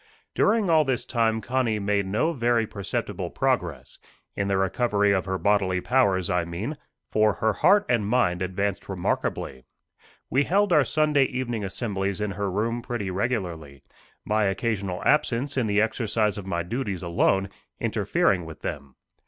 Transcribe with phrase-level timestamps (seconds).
[0.33, 3.99] During all this time Connie made no very perceptible progress
[4.35, 6.75] in the recovery of her bodily powers, I mean,
[7.11, 9.63] for her heart and mind advanced remarkably.
[10.27, 13.83] We held our Sunday evening assemblies in her room pretty regularly,
[14.25, 17.49] my occasional absence in the exercise of my duties alone
[17.79, 18.95] interfering with them.